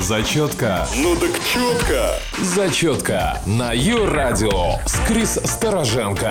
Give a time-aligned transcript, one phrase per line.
[0.00, 0.86] Зачетка.
[0.96, 2.12] Ну так четко.
[2.40, 6.30] Зачетка на Ю-радио с Крис Стороженко.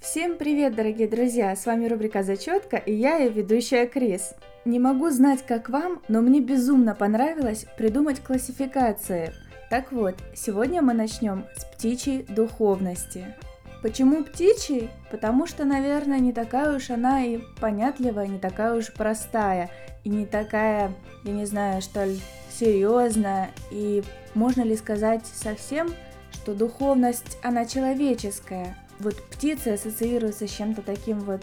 [0.00, 1.56] Всем привет, дорогие друзья!
[1.56, 4.34] С вами рубрика «Зачетка» и я, ее ведущая Крис.
[4.66, 9.32] Не могу знать, как вам, но мне безумно понравилось придумать классификации.
[9.70, 13.34] Так вот, сегодня мы начнем с птичьей духовности.
[13.84, 14.88] Почему птичьей?
[15.10, 19.70] Потому что, наверное, не такая уж она и понятливая, не такая уж простая,
[20.04, 20.94] и не такая,
[21.24, 22.18] я не знаю, что ли,
[22.50, 24.02] серьезная, и
[24.32, 25.92] можно ли сказать совсем,
[26.32, 31.42] что духовность, она человеческая, вот птицы ассоциируются с чем-то таким вот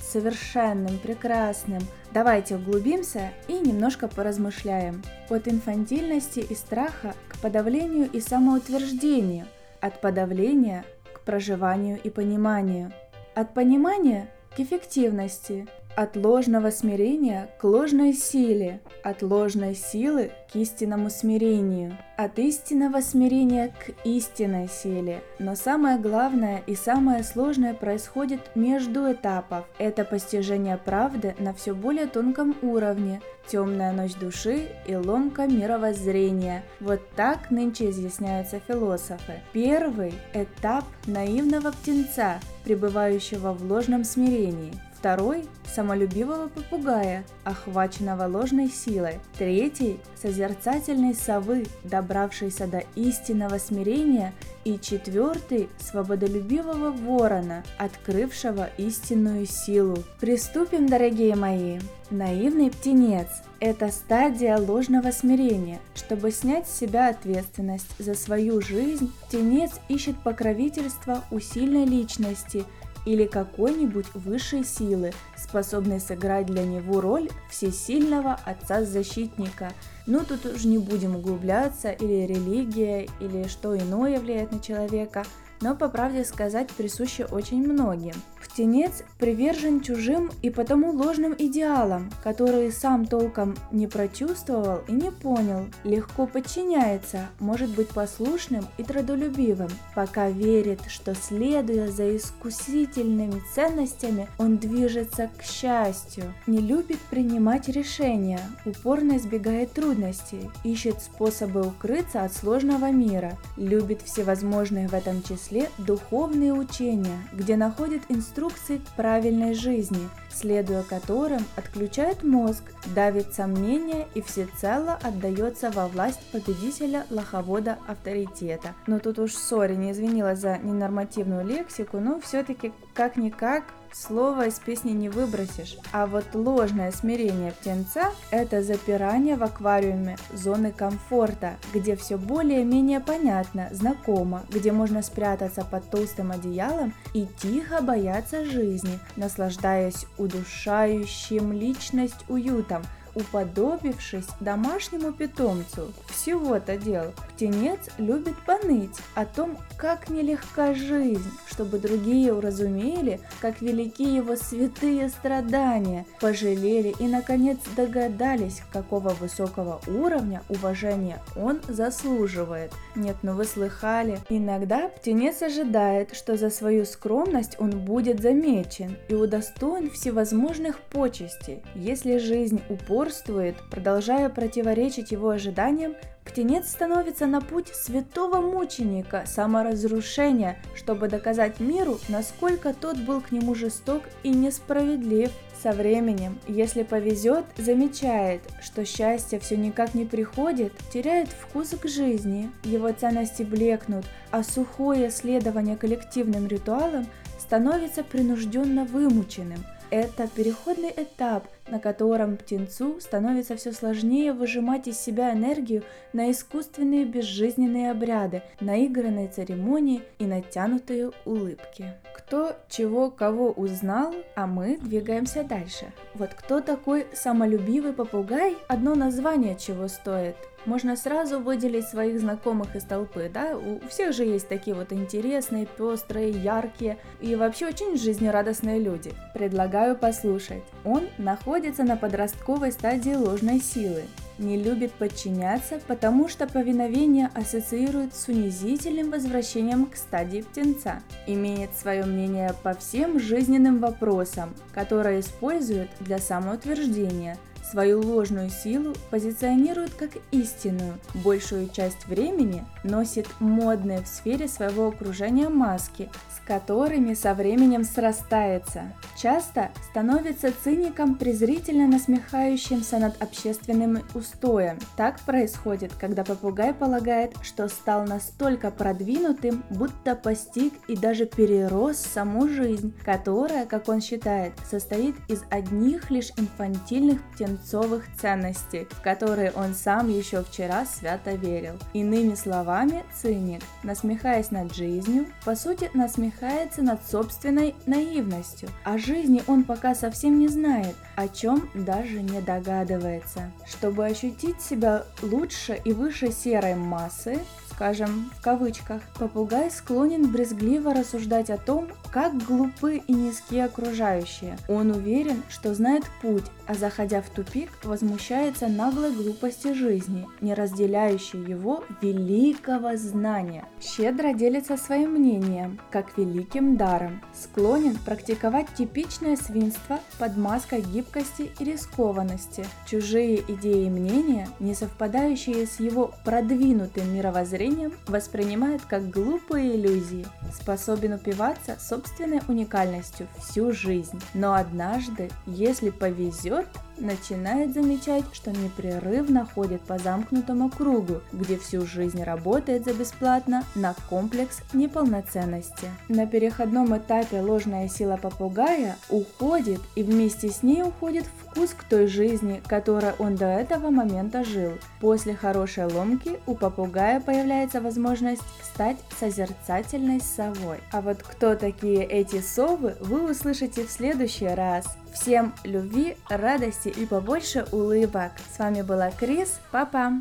[0.00, 1.82] совершенным, прекрасным.
[2.14, 5.02] Давайте углубимся и немножко поразмышляем.
[5.28, 9.44] От инфантильности и страха к подавлению и самоутверждению,
[9.82, 10.86] от подавления
[11.24, 12.92] проживанию и пониманию,
[13.34, 21.10] от понимания к эффективности, от ложного смирения к ложной силе, от ложной силы к истинному
[21.10, 25.22] смирению, от истинного смирения к истинной силе.
[25.38, 29.64] Но самое главное и самое сложное происходит между этапов.
[29.78, 36.62] Это постижение правды на все более тонком уровне, темная ночь души и ломка мировоззрения.
[36.80, 39.40] Вот так нынче изъясняются философы.
[39.52, 44.72] Первый этап наивного птенца, пребывающего в ложном смирении.
[45.02, 49.18] Второй– самолюбивого попугая, охваченного ложной силой.
[49.36, 54.32] Третий– созерцательной совы, добравшейся до истинного смирения.
[54.64, 59.96] И четвертый– свободолюбивого ворона, открывшего истинную силу.
[60.20, 61.80] Приступим, дорогие мои!
[62.10, 63.26] Наивный птенец–
[63.58, 65.80] это стадия ложного смирения.
[65.96, 72.64] Чтобы снять с себя ответственность за свою жизнь, птенец ищет покровительство у сильной личности–
[73.04, 79.72] или какой-нибудь высшей силы, способной сыграть для него роль всесильного отца-защитника.
[80.06, 85.24] Ну тут уж не будем углубляться, или религия, или что иное влияет на человека,
[85.60, 88.14] но по правде сказать присуще очень многим–
[88.52, 95.68] Птенец привержен чужим и потому ложным идеалам, которые сам толком не прочувствовал и не понял,
[95.84, 104.58] легко подчиняется, может быть послушным и трудолюбивым, пока верит, что следуя за искусительными ценностями, он
[104.58, 112.90] движется к счастью, не любит принимать решения, упорно избегает трудностей, ищет способы укрыться от сложного
[112.90, 120.08] мира, любит всевозможные в этом числе духовные учения, где находит инструкции инструкций к правильной жизни,
[120.28, 122.64] следуя которым отключает мозг,
[122.94, 128.74] давит сомнения и всецело отдается во власть победителя лоховода авторитета.
[128.86, 133.64] Но тут уж сори, не извинила за ненормативную лексику, но все-таки как-никак
[133.94, 135.76] Слово из песни не выбросишь.
[135.92, 143.68] А вот ложное смирение птенца– это запирание в аквариуме зоны комфорта, где все более-менее понятно,
[143.70, 152.82] знакомо, где можно спрятаться под толстым одеялом и тихо бояться жизни, наслаждаясь удушающим личность уютом–
[153.14, 155.92] уподобившись домашнему питомцу.
[156.08, 157.12] Всего-то дел.
[157.34, 165.08] Птенец любит поныть о том, как нелегка жизнь, чтобы другие уразумели, как велики его святые
[165.10, 172.72] страдания, пожалели и, наконец, догадались, какого высокого уровня уважения он заслуживает.
[172.94, 174.18] Нет, ну вы слыхали?
[174.28, 181.62] Иногда птенец ожидает, что за свою скромность он будет замечен и удостоен всевозможных почестей.
[181.74, 185.94] Если жизнь упорствует, продолжая противоречить его ожиданиям,
[186.24, 193.54] птенец становится на путь святого мученика саморазрушения, чтобы доказать миру, насколько тот был к нему
[193.54, 195.30] жесток и несправедлив.
[195.62, 202.50] Со временем, если повезет, замечает, что счастье все никак не приходит, теряет вкус к жизни,
[202.64, 207.06] его ценности блекнут, а сухое следование коллективным ритуалам
[207.38, 209.64] становится принужденно вымученным.
[209.92, 215.82] Это переходный этап, на котором птенцу становится все сложнее выжимать из себя энергию
[216.14, 221.92] на искусственные безжизненные обряды, наигранные церемонии и натянутые улыбки.
[222.14, 225.92] Кто чего кого узнал, а мы двигаемся дальше.
[226.14, 230.36] Вот кто такой самолюбивый попугай, одно название чего стоит–
[230.66, 235.66] можно сразу выделить своих знакомых из толпы, да, у всех же есть такие вот интересные,
[235.66, 239.12] пестрые, яркие и вообще очень жизнерадостные люди.
[239.34, 240.62] Предлагаю послушать.
[240.84, 244.04] Он находится на подростковой стадии ложной силы,
[244.38, 251.02] не любит подчиняться, потому что повиновение ассоциирует с унизительным возвращением к стадии птенца.
[251.26, 257.36] Имеет свое мнение по всем жизненным вопросам, которые использует для самоутверждения–
[257.72, 265.48] свою ложную силу позиционирует как истинную, большую часть времени носит модные в сфере своего окружения
[265.48, 268.92] маски, с которыми со временем срастается.
[269.16, 274.78] Часто становится циником, презрительно насмехающимся над общественным устоем.
[274.98, 282.48] Так происходит, когда попугай полагает, что стал настолько продвинутым, будто постиг и даже перерос саму
[282.48, 287.20] жизнь, которая, как он считает, состоит из одних лишь инфантильных
[287.62, 291.74] птенцовых ценностей, в которые он сам еще вчера свято верил.
[291.92, 298.68] Иными словами, циник, насмехаясь над жизнью, по сути насмехается над собственной наивностью.
[298.84, 303.50] О жизни он пока совсем не знает, о чем даже не догадывается.
[303.66, 311.50] Чтобы ощутить себя лучше и выше серой массы, скажем, в кавычках, попугай склонен брезгливо рассуждать
[311.50, 314.56] о том, как глупы и низки окружающие.
[314.68, 317.51] Он уверен, что знает путь, а заходя в тупик,
[317.84, 323.64] возмущается наглой глупости жизни, не разделяющей его великого знания.
[323.80, 327.20] Щедро делится своим мнением, как великим даром.
[327.34, 332.64] Склонен практиковать типичное свинство под маской гибкости и рискованности.
[332.86, 340.26] Чужие идеи и мнения, не совпадающие с его продвинутым мировоззрением, воспринимает как глупые иллюзии.
[340.52, 344.20] Способен упиваться собственной уникальностью всю жизнь.
[344.34, 346.66] Но однажды, если повезет,
[347.02, 353.94] начинает замечать, что непрерывно ходит по замкнутому кругу, где всю жизнь работает за бесплатно на
[354.08, 355.88] комплекс неполноценности.
[356.08, 362.06] На переходном этапе ложная сила попугая уходит и вместе с ней уходит вкус к той
[362.06, 364.72] жизни, которой он до этого момента жил.
[365.00, 370.78] После хорошей ломки у попугая появляется возможность стать созерцательной совой.
[370.92, 374.86] А вот кто такие эти совы, вы услышите в следующий раз.
[375.12, 378.32] Всем любви, радости и побольше улыбок.
[378.54, 379.60] С вами была Крис.
[379.70, 380.12] Папа.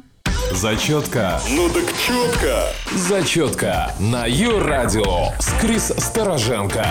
[0.52, 1.40] Зачетка.
[1.50, 2.66] Ну так четко.
[2.94, 6.86] Зачетка на Ю-радио с Крис Стороженко.